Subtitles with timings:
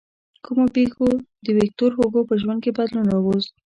[0.45, 1.07] کومو پېښو
[1.45, 3.51] د ویکتور هوګو په ژوند کې بدلون راوست.